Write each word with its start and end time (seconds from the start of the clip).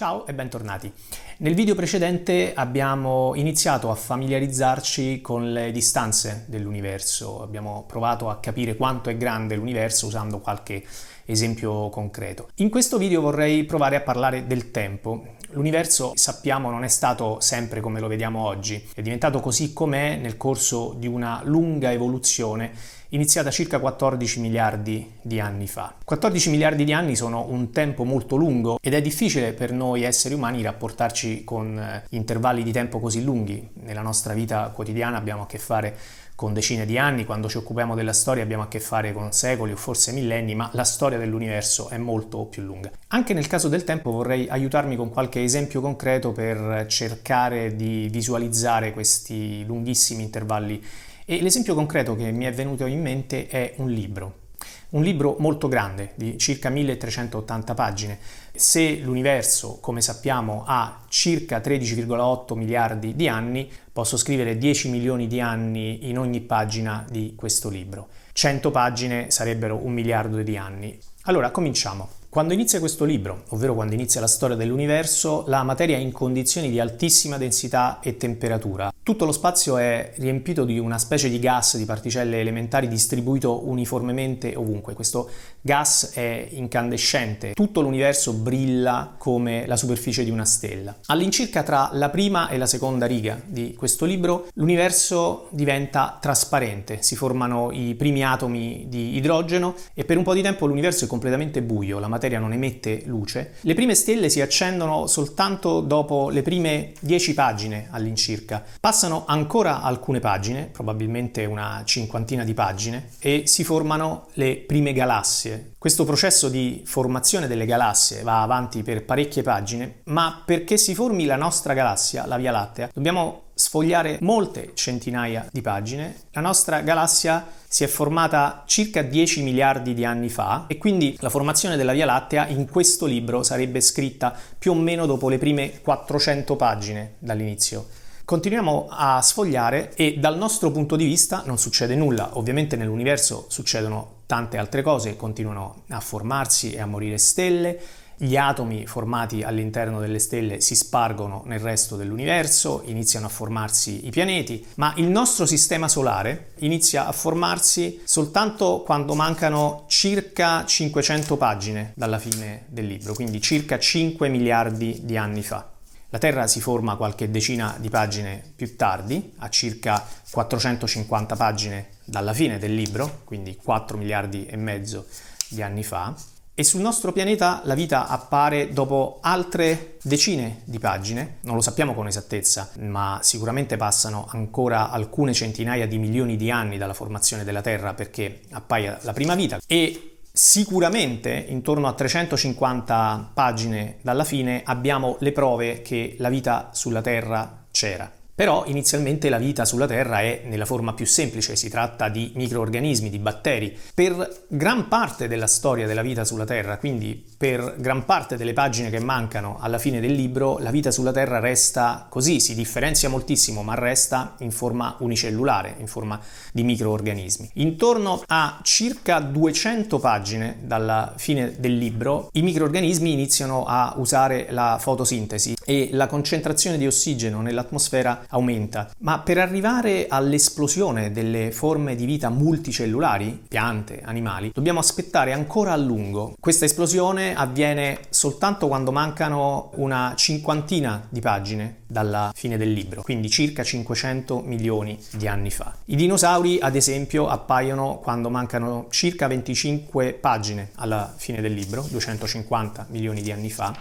Ciao 0.00 0.24
e 0.24 0.32
bentornati. 0.32 0.90
Nel 1.40 1.52
video 1.52 1.74
precedente 1.74 2.54
abbiamo 2.54 3.34
iniziato 3.34 3.90
a 3.90 3.94
familiarizzarci 3.94 5.20
con 5.20 5.52
le 5.52 5.72
distanze 5.72 6.46
dell'universo, 6.48 7.42
abbiamo 7.42 7.84
provato 7.86 8.30
a 8.30 8.38
capire 8.40 8.76
quanto 8.76 9.10
è 9.10 9.18
grande 9.18 9.56
l'universo 9.56 10.06
usando 10.06 10.38
qualche 10.38 10.82
esempio 11.26 11.90
concreto. 11.90 12.48
In 12.54 12.70
questo 12.70 12.96
video 12.96 13.20
vorrei 13.20 13.64
provare 13.64 13.96
a 13.96 14.00
parlare 14.00 14.46
del 14.46 14.70
tempo. 14.70 15.34
L'universo, 15.50 16.12
sappiamo, 16.14 16.70
non 16.70 16.82
è 16.82 16.88
stato 16.88 17.38
sempre 17.40 17.80
come 17.80 18.00
lo 18.00 18.08
vediamo 18.08 18.46
oggi, 18.46 18.82
è 18.94 19.02
diventato 19.02 19.40
così 19.40 19.74
com'è 19.74 20.16
nel 20.16 20.38
corso 20.38 20.94
di 20.96 21.08
una 21.08 21.42
lunga 21.44 21.92
evoluzione 21.92 22.72
iniziata 23.10 23.50
circa 23.50 23.78
14 23.78 24.40
miliardi 24.40 25.12
di 25.22 25.40
anni 25.40 25.66
fa. 25.66 25.94
14 26.04 26.50
miliardi 26.50 26.84
di 26.84 26.92
anni 26.92 27.16
sono 27.16 27.46
un 27.48 27.70
tempo 27.70 28.04
molto 28.04 28.36
lungo 28.36 28.78
ed 28.80 28.94
è 28.94 29.02
difficile 29.02 29.52
per 29.52 29.72
noi 29.72 30.02
esseri 30.02 30.34
umani 30.34 30.62
rapportarci 30.62 31.44
con 31.44 31.78
eh, 31.78 32.04
intervalli 32.10 32.62
di 32.62 32.72
tempo 32.72 33.00
così 33.00 33.22
lunghi. 33.22 33.68
Nella 33.82 34.02
nostra 34.02 34.34
vita 34.34 34.68
quotidiana 34.68 35.16
abbiamo 35.16 35.42
a 35.42 35.46
che 35.46 35.58
fare 35.58 35.96
con 36.40 36.54
decine 36.54 36.86
di 36.86 36.96
anni, 36.96 37.26
quando 37.26 37.50
ci 37.50 37.58
occupiamo 37.58 37.94
della 37.94 38.14
storia 38.14 38.42
abbiamo 38.42 38.62
a 38.62 38.68
che 38.68 38.80
fare 38.80 39.12
con 39.12 39.30
secoli 39.30 39.72
o 39.72 39.76
forse 39.76 40.10
millenni, 40.12 40.54
ma 40.54 40.70
la 40.72 40.84
storia 40.84 41.18
dell'universo 41.18 41.90
è 41.90 41.98
molto 41.98 42.46
più 42.46 42.62
lunga. 42.62 42.90
Anche 43.08 43.34
nel 43.34 43.46
caso 43.46 43.68
del 43.68 43.84
tempo 43.84 44.10
vorrei 44.10 44.48
aiutarmi 44.48 44.96
con 44.96 45.10
qualche 45.10 45.42
esempio 45.42 45.82
concreto 45.82 46.32
per 46.32 46.86
cercare 46.88 47.76
di 47.76 48.08
visualizzare 48.10 48.92
questi 48.92 49.66
lunghissimi 49.66 50.22
intervalli 50.22 50.82
e 51.30 51.40
l'esempio 51.40 51.76
concreto 51.76 52.16
che 52.16 52.32
mi 52.32 52.44
è 52.44 52.52
venuto 52.52 52.86
in 52.86 53.00
mente 53.00 53.46
è 53.46 53.74
un 53.76 53.88
libro. 53.88 54.48
Un 54.88 55.04
libro 55.04 55.36
molto 55.38 55.68
grande, 55.68 56.10
di 56.16 56.36
circa 56.38 56.70
1380 56.70 57.72
pagine. 57.72 58.18
Se 58.52 58.96
l'universo, 58.96 59.78
come 59.80 60.00
sappiamo, 60.00 60.64
ha 60.66 61.04
circa 61.06 61.58
13,8 61.58 62.56
miliardi 62.56 63.14
di 63.14 63.28
anni, 63.28 63.70
posso 63.92 64.16
scrivere 64.16 64.58
10 64.58 64.90
milioni 64.90 65.28
di 65.28 65.40
anni 65.40 66.08
in 66.08 66.18
ogni 66.18 66.40
pagina 66.40 67.06
di 67.08 67.34
questo 67.36 67.68
libro. 67.68 68.08
100 68.32 68.72
pagine 68.72 69.30
sarebbero 69.30 69.76
un 69.76 69.92
miliardo 69.92 70.42
di 70.42 70.56
anni. 70.56 70.98
Allora, 71.26 71.52
cominciamo. 71.52 72.19
Quando 72.30 72.54
inizia 72.54 72.78
questo 72.78 73.04
libro, 73.04 73.42
ovvero 73.48 73.74
quando 73.74 73.92
inizia 73.92 74.20
la 74.20 74.28
storia 74.28 74.54
dell'universo, 74.54 75.42
la 75.48 75.64
materia 75.64 75.96
è 75.96 75.98
in 75.98 76.12
condizioni 76.12 76.70
di 76.70 76.78
altissima 76.78 77.38
densità 77.38 77.98
e 78.00 78.16
temperatura. 78.16 78.92
Tutto 79.02 79.24
lo 79.24 79.32
spazio 79.32 79.78
è 79.78 80.12
riempito 80.18 80.64
di 80.64 80.78
una 80.78 80.98
specie 80.98 81.28
di 81.28 81.40
gas 81.40 81.76
di 81.76 81.84
particelle 81.84 82.38
elementari 82.38 82.86
distribuito 82.86 83.66
uniformemente 83.66 84.54
ovunque. 84.54 84.94
Questo 84.94 85.28
gas 85.60 86.12
è 86.14 86.46
incandescente, 86.50 87.54
tutto 87.54 87.80
l'universo 87.80 88.32
brilla 88.34 89.16
come 89.18 89.66
la 89.66 89.76
superficie 89.76 90.22
di 90.22 90.30
una 90.30 90.44
stella. 90.44 90.94
All'incirca 91.06 91.64
tra 91.64 91.90
la 91.94 92.10
prima 92.10 92.48
e 92.48 92.58
la 92.58 92.66
seconda 92.66 93.06
riga 93.06 93.40
di 93.44 93.74
questo 93.74 94.04
libro, 94.04 94.46
l'universo 94.54 95.48
diventa 95.50 96.16
trasparente, 96.20 97.02
si 97.02 97.16
formano 97.16 97.72
i 97.72 97.96
primi 97.96 98.22
atomi 98.22 98.84
di 98.86 99.16
idrogeno 99.16 99.74
e 99.94 100.04
per 100.04 100.16
un 100.16 100.22
po' 100.22 100.34
di 100.34 100.42
tempo 100.42 100.66
l'universo 100.66 101.06
è 101.06 101.08
completamente 101.08 101.60
buio, 101.60 101.98
la 101.98 102.06
materia 102.20 102.38
non 102.38 102.52
emette 102.52 103.02
luce. 103.06 103.54
Le 103.62 103.72
prime 103.72 103.94
stelle 103.94 104.28
si 104.28 104.42
accendono 104.42 105.06
soltanto 105.06 105.80
dopo 105.80 106.28
le 106.28 106.42
prime 106.42 106.92
10 107.00 107.32
pagine 107.32 107.88
all'incirca. 107.90 108.62
Passano 108.78 109.24
ancora 109.26 109.80
alcune 109.80 110.20
pagine, 110.20 110.68
probabilmente 110.70 111.46
una 111.46 111.82
cinquantina 111.86 112.44
di 112.44 112.52
pagine, 112.52 113.08
e 113.18 113.44
si 113.46 113.64
formano 113.64 114.26
le 114.34 114.56
prime 114.58 114.92
galassie. 114.92 115.72
Questo 115.80 116.04
processo 116.04 116.50
di 116.50 116.82
formazione 116.84 117.46
delle 117.46 117.64
galassie 117.64 118.20
va 118.20 118.42
avanti 118.42 118.82
per 118.82 119.02
parecchie 119.02 119.40
pagine, 119.40 120.00
ma 120.04 120.42
perché 120.44 120.76
si 120.76 120.94
formi 120.94 121.24
la 121.24 121.36
nostra 121.36 121.72
galassia, 121.72 122.26
la 122.26 122.36
Via 122.36 122.50
Lattea, 122.50 122.90
dobbiamo 122.92 123.44
sfogliare 123.54 124.18
molte 124.20 124.72
centinaia 124.74 125.46
di 125.50 125.62
pagine. 125.62 126.24
La 126.32 126.42
nostra 126.42 126.82
galassia 126.82 127.46
si 127.66 127.82
è 127.82 127.86
formata 127.86 128.64
circa 128.66 129.00
10 129.00 129.42
miliardi 129.42 129.94
di 129.94 130.04
anni 130.04 130.28
fa 130.28 130.66
e 130.66 130.76
quindi 130.76 131.16
la 131.20 131.30
formazione 131.30 131.76
della 131.76 131.94
Via 131.94 132.04
Lattea 132.04 132.46
in 132.48 132.68
questo 132.68 133.06
libro 133.06 133.42
sarebbe 133.42 133.80
scritta 133.80 134.36
più 134.58 134.72
o 134.72 134.74
meno 134.74 135.06
dopo 135.06 135.30
le 135.30 135.38
prime 135.38 135.80
400 135.80 136.56
pagine 136.56 137.14
dall'inizio. 137.20 137.86
Continuiamo 138.30 138.86
a 138.88 139.20
sfogliare 139.22 139.92
e 139.96 140.14
dal 140.18 140.38
nostro 140.38 140.70
punto 140.70 140.94
di 140.94 141.04
vista 141.04 141.42
non 141.46 141.58
succede 141.58 141.96
nulla, 141.96 142.38
ovviamente 142.38 142.76
nell'universo 142.76 143.46
succedono 143.48 144.18
tante 144.26 144.56
altre 144.56 144.82
cose, 144.82 145.16
continuano 145.16 145.82
a 145.88 145.98
formarsi 145.98 146.70
e 146.70 146.80
a 146.80 146.86
morire 146.86 147.18
stelle, 147.18 147.80
gli 148.16 148.36
atomi 148.36 148.86
formati 148.86 149.42
all'interno 149.42 149.98
delle 149.98 150.20
stelle 150.20 150.60
si 150.60 150.76
spargono 150.76 151.42
nel 151.46 151.58
resto 151.58 151.96
dell'universo, 151.96 152.82
iniziano 152.84 153.26
a 153.26 153.30
formarsi 153.30 154.06
i 154.06 154.10
pianeti, 154.10 154.64
ma 154.76 154.92
il 154.98 155.08
nostro 155.08 155.44
sistema 155.44 155.88
solare 155.88 156.52
inizia 156.58 157.08
a 157.08 157.12
formarsi 157.12 158.00
soltanto 158.04 158.84
quando 158.86 159.16
mancano 159.16 159.86
circa 159.88 160.64
500 160.64 161.36
pagine 161.36 161.92
dalla 161.96 162.20
fine 162.20 162.66
del 162.68 162.86
libro, 162.86 163.12
quindi 163.12 163.40
circa 163.40 163.76
5 163.76 164.28
miliardi 164.28 165.00
di 165.02 165.16
anni 165.16 165.42
fa. 165.42 165.78
La 166.12 166.18
Terra 166.18 166.48
si 166.48 166.60
forma 166.60 166.96
qualche 166.96 167.30
decina 167.30 167.76
di 167.78 167.88
pagine 167.88 168.42
più 168.56 168.74
tardi, 168.74 169.34
a 169.38 169.48
circa 169.48 170.04
450 170.30 171.36
pagine 171.36 171.88
dalla 172.04 172.32
fine 172.32 172.58
del 172.58 172.74
libro, 172.74 173.20
quindi 173.24 173.54
4 173.54 173.96
miliardi 173.96 174.44
e 174.46 174.56
mezzo 174.56 175.06
di 175.48 175.62
anni 175.62 175.84
fa, 175.84 176.12
e 176.52 176.64
sul 176.64 176.80
nostro 176.80 177.12
pianeta 177.12 177.62
la 177.64 177.74
vita 177.74 178.08
appare 178.08 178.72
dopo 178.72 179.18
altre 179.22 179.98
decine 180.02 180.62
di 180.64 180.80
pagine, 180.80 181.36
non 181.42 181.54
lo 181.54 181.62
sappiamo 181.62 181.94
con 181.94 182.08
esattezza, 182.08 182.70
ma 182.80 183.20
sicuramente 183.22 183.76
passano 183.76 184.26
ancora 184.30 184.90
alcune 184.90 185.32
centinaia 185.32 185.86
di 185.86 185.96
milioni 185.96 186.36
di 186.36 186.50
anni 186.50 186.76
dalla 186.76 186.92
formazione 186.92 187.44
della 187.44 187.62
Terra 187.62 187.94
perché 187.94 188.42
appaia 188.50 188.98
la 189.02 189.12
prima 189.12 189.36
vita. 189.36 189.60
E 189.64 190.18
sicuramente 190.32 191.44
intorno 191.48 191.88
a 191.88 191.92
350 191.92 193.30
pagine 193.34 193.98
dalla 194.02 194.24
fine 194.24 194.62
abbiamo 194.64 195.16
le 195.20 195.32
prove 195.32 195.82
che 195.82 196.16
la 196.18 196.28
vita 196.28 196.70
sulla 196.72 197.00
Terra 197.00 197.66
c'era. 197.70 198.19
Però 198.40 198.64
inizialmente 198.64 199.28
la 199.28 199.36
vita 199.36 199.66
sulla 199.66 199.86
Terra 199.86 200.22
è 200.22 200.44
nella 200.46 200.64
forma 200.64 200.94
più 200.94 201.04
semplice, 201.04 201.56
si 201.56 201.68
tratta 201.68 202.08
di 202.08 202.32
microorganismi, 202.36 203.10
di 203.10 203.18
batteri. 203.18 203.76
Per 203.92 204.44
gran 204.48 204.88
parte 204.88 205.28
della 205.28 205.46
storia 205.46 205.86
della 205.86 206.00
vita 206.00 206.24
sulla 206.24 206.46
Terra, 206.46 206.78
quindi 206.78 207.22
per 207.36 207.74
gran 207.76 208.06
parte 208.06 208.38
delle 208.38 208.54
pagine 208.54 208.88
che 208.88 208.98
mancano 208.98 209.58
alla 209.60 209.76
fine 209.76 210.00
del 210.00 210.14
libro, 210.14 210.56
la 210.56 210.70
vita 210.70 210.90
sulla 210.90 211.12
Terra 211.12 211.38
resta 211.38 212.06
così, 212.08 212.40
si 212.40 212.54
differenzia 212.54 213.10
moltissimo, 213.10 213.62
ma 213.62 213.74
resta 213.74 214.36
in 214.38 214.52
forma 214.52 214.96
unicellulare, 215.00 215.74
in 215.78 215.86
forma 215.86 216.18
di 216.50 216.62
microorganismi. 216.62 217.50
Intorno 217.56 218.22
a 218.26 218.58
circa 218.62 219.20
200 219.20 219.98
pagine 219.98 220.60
dalla 220.62 221.12
fine 221.14 221.56
del 221.58 221.76
libro, 221.76 222.30
i 222.32 222.40
microorganismi 222.40 223.12
iniziano 223.12 223.66
a 223.66 223.96
usare 223.98 224.46
la 224.48 224.78
fotosintesi 224.80 225.56
e 225.62 225.90
la 225.92 226.06
concentrazione 226.06 226.78
di 226.78 226.86
ossigeno 226.86 227.42
nell'atmosfera 227.42 228.28
aumenta, 228.30 228.90
ma 228.98 229.20
per 229.20 229.38
arrivare 229.38 230.06
all'esplosione 230.08 231.12
delle 231.12 231.52
forme 231.52 231.94
di 231.94 232.04
vita 232.04 232.28
multicellulari, 232.28 233.44
piante, 233.48 234.00
animali, 234.04 234.50
dobbiamo 234.52 234.80
aspettare 234.80 235.32
ancora 235.32 235.72
a 235.72 235.76
lungo. 235.76 236.34
Questa 236.38 236.64
esplosione 236.64 237.34
avviene 237.34 238.00
soltanto 238.10 238.68
quando 238.68 238.92
mancano 238.92 239.70
una 239.76 240.14
cinquantina 240.16 241.06
di 241.08 241.20
pagine 241.20 241.78
dalla 241.86 242.32
fine 242.34 242.56
del 242.56 242.72
libro, 242.72 243.02
quindi 243.02 243.28
circa 243.28 243.62
500 243.62 244.42
milioni 244.44 244.98
di 245.12 245.26
anni 245.26 245.50
fa. 245.50 245.74
I 245.86 245.96
dinosauri, 245.96 246.58
ad 246.60 246.76
esempio, 246.76 247.28
appaiono 247.28 247.98
quando 247.98 248.30
mancano 248.30 248.86
circa 248.90 249.26
25 249.26 250.14
pagine 250.14 250.70
alla 250.76 251.12
fine 251.16 251.40
del 251.40 251.52
libro, 251.52 251.84
250 251.88 252.86
milioni 252.90 253.22
di 253.22 253.32
anni 253.32 253.50
fa, 253.50 253.74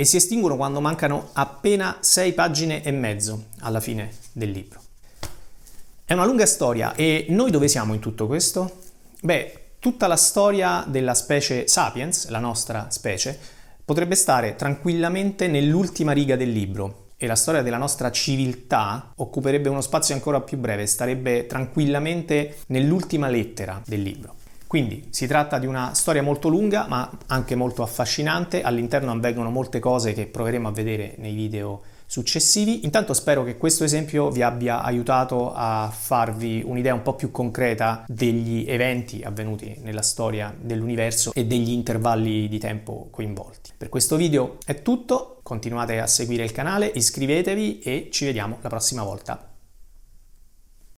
e 0.00 0.06
si 0.06 0.16
estinguono 0.16 0.56
quando 0.56 0.80
mancano 0.80 1.28
appena 1.34 1.98
6 2.00 2.32
pagine 2.32 2.82
e 2.82 2.90
mezzo 2.90 3.48
alla 3.58 3.80
fine 3.80 4.10
del 4.32 4.50
libro. 4.50 4.80
È 6.06 6.14
una 6.14 6.24
lunga 6.24 6.46
storia 6.46 6.94
e 6.94 7.26
noi 7.28 7.50
dove 7.50 7.68
siamo 7.68 7.92
in 7.92 8.00
tutto 8.00 8.26
questo? 8.26 8.78
Beh, 9.20 9.74
tutta 9.78 10.06
la 10.06 10.16
storia 10.16 10.86
della 10.88 11.12
specie 11.12 11.68
Sapiens, 11.68 12.28
la 12.28 12.38
nostra 12.38 12.86
specie, 12.88 13.38
potrebbe 13.84 14.14
stare 14.14 14.56
tranquillamente 14.56 15.48
nell'ultima 15.48 16.12
riga 16.12 16.34
del 16.34 16.50
libro 16.50 17.08
e 17.18 17.26
la 17.26 17.36
storia 17.36 17.60
della 17.60 17.76
nostra 17.76 18.10
civiltà 18.10 19.12
occuperebbe 19.16 19.68
uno 19.68 19.82
spazio 19.82 20.14
ancora 20.14 20.40
più 20.40 20.56
breve, 20.56 20.86
starebbe 20.86 21.44
tranquillamente 21.44 22.60
nell'ultima 22.68 23.28
lettera 23.28 23.82
del 23.84 24.00
libro. 24.00 24.39
Quindi 24.70 25.08
si 25.10 25.26
tratta 25.26 25.58
di 25.58 25.66
una 25.66 25.94
storia 25.94 26.22
molto 26.22 26.46
lunga 26.46 26.86
ma 26.86 27.10
anche 27.26 27.56
molto 27.56 27.82
affascinante, 27.82 28.62
all'interno 28.62 29.10
avvengono 29.10 29.50
molte 29.50 29.80
cose 29.80 30.12
che 30.12 30.26
proveremo 30.26 30.68
a 30.68 30.70
vedere 30.70 31.16
nei 31.18 31.34
video 31.34 31.80
successivi. 32.06 32.84
Intanto 32.84 33.12
spero 33.12 33.42
che 33.42 33.56
questo 33.56 33.82
esempio 33.82 34.30
vi 34.30 34.42
abbia 34.42 34.80
aiutato 34.80 35.52
a 35.52 35.90
farvi 35.92 36.62
un'idea 36.64 36.94
un 36.94 37.02
po' 37.02 37.14
più 37.14 37.32
concreta 37.32 38.04
degli 38.06 38.64
eventi 38.68 39.22
avvenuti 39.24 39.76
nella 39.82 40.02
storia 40.02 40.54
dell'universo 40.56 41.32
e 41.34 41.46
degli 41.46 41.72
intervalli 41.72 42.46
di 42.46 42.58
tempo 42.60 43.08
coinvolti. 43.10 43.72
Per 43.76 43.88
questo 43.88 44.14
video 44.14 44.58
è 44.64 44.82
tutto. 44.82 45.40
continuate 45.42 45.98
a 45.98 46.06
seguire 46.06 46.44
il 46.44 46.52
canale, 46.52 46.86
iscrivetevi 46.86 47.80
e 47.80 48.08
ci 48.12 48.24
vediamo 48.24 48.58
la 48.60 48.68
prossima 48.68 49.02
volta. 49.02 49.49